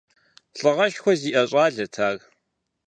Лӏыгъэшхуэ 0.57 1.13
зиӏэ 1.19 1.43
щӏалэт 1.49 1.95
ар. 2.07 2.17